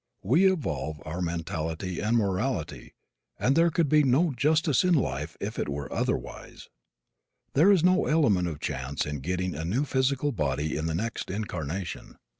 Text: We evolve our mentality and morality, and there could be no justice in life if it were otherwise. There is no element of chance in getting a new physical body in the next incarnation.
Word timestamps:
We 0.23 0.51
evolve 0.51 0.99
our 1.05 1.21
mentality 1.21 1.99
and 1.99 2.17
morality, 2.17 2.95
and 3.37 3.55
there 3.55 3.69
could 3.69 3.87
be 3.87 4.01
no 4.01 4.33
justice 4.35 4.83
in 4.83 4.95
life 4.95 5.37
if 5.39 5.59
it 5.59 5.69
were 5.69 5.93
otherwise. 5.93 6.69
There 7.53 7.71
is 7.71 7.83
no 7.83 8.07
element 8.07 8.47
of 8.47 8.59
chance 8.59 9.05
in 9.05 9.19
getting 9.19 9.53
a 9.53 9.63
new 9.63 9.85
physical 9.85 10.31
body 10.31 10.75
in 10.75 10.87
the 10.87 10.95
next 10.95 11.29
incarnation. 11.29 12.17